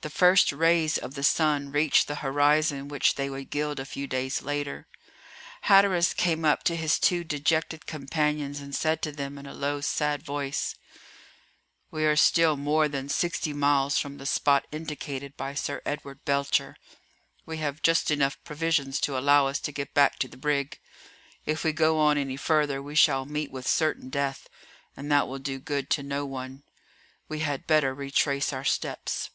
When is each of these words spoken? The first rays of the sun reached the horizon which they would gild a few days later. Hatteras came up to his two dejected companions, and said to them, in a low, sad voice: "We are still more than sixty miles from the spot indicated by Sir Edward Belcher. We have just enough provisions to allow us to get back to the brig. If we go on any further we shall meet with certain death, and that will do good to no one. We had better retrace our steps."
The 0.00 0.10
first 0.10 0.52
rays 0.52 0.96
of 0.96 1.14
the 1.14 1.24
sun 1.24 1.72
reached 1.72 2.06
the 2.06 2.14
horizon 2.22 2.86
which 2.86 3.16
they 3.16 3.28
would 3.28 3.50
gild 3.50 3.80
a 3.80 3.84
few 3.84 4.06
days 4.06 4.40
later. 4.40 4.86
Hatteras 5.62 6.14
came 6.14 6.44
up 6.44 6.62
to 6.64 6.76
his 6.76 7.00
two 7.00 7.24
dejected 7.24 7.84
companions, 7.86 8.60
and 8.60 8.76
said 8.76 9.02
to 9.02 9.10
them, 9.10 9.38
in 9.38 9.44
a 9.46 9.52
low, 9.52 9.80
sad 9.80 10.22
voice: 10.22 10.76
"We 11.90 12.04
are 12.04 12.14
still 12.14 12.56
more 12.56 12.86
than 12.86 13.08
sixty 13.08 13.52
miles 13.52 13.98
from 13.98 14.18
the 14.18 14.26
spot 14.26 14.68
indicated 14.70 15.36
by 15.36 15.54
Sir 15.54 15.82
Edward 15.84 16.24
Belcher. 16.24 16.76
We 17.44 17.56
have 17.56 17.82
just 17.82 18.12
enough 18.12 18.38
provisions 18.44 19.00
to 19.00 19.18
allow 19.18 19.48
us 19.48 19.58
to 19.58 19.72
get 19.72 19.94
back 19.94 20.20
to 20.20 20.28
the 20.28 20.36
brig. 20.36 20.78
If 21.44 21.64
we 21.64 21.72
go 21.72 21.98
on 21.98 22.16
any 22.16 22.36
further 22.36 22.80
we 22.80 22.94
shall 22.94 23.24
meet 23.24 23.50
with 23.50 23.66
certain 23.66 24.10
death, 24.10 24.46
and 24.96 25.10
that 25.10 25.26
will 25.26 25.40
do 25.40 25.58
good 25.58 25.90
to 25.90 26.04
no 26.04 26.24
one. 26.24 26.62
We 27.28 27.40
had 27.40 27.66
better 27.66 27.92
retrace 27.92 28.52
our 28.52 28.62
steps." 28.64 29.30